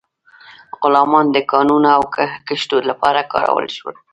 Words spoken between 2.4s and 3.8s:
کښتونو لپاره کارول